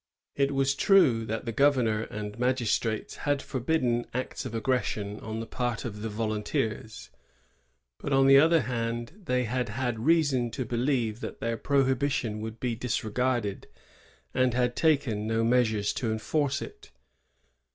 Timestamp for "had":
3.17-3.39, 9.43-9.69, 9.69-9.99, 14.55-14.75